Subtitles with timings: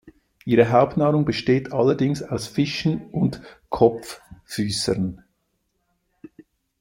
[0.45, 5.23] Ihre Hauptnahrung besteht allerdings aus Fischen und Kopffüßern.